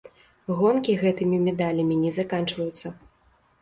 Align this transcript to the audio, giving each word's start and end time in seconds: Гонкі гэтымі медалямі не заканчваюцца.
Гонкі 0.61 0.95
гэтымі 1.03 1.43
медалямі 1.51 2.01
не 2.03 2.11
заканчваюцца. 2.19 2.87